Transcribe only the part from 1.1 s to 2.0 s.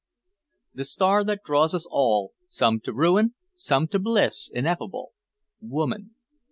that draws us